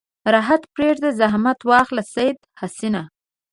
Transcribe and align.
راحت 0.33 0.61
پرېږده 0.73 1.09
زحمت 1.19 1.59
واخله 1.69 2.03
سید 2.13 2.37
حسنه. 2.59 3.01